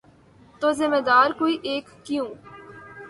تو 0.59 0.67
ذمہ 0.79 0.99
دار 1.07 1.29
کوئی 1.39 1.55
ایک 1.69 1.85
کیوں؟ 2.05 2.27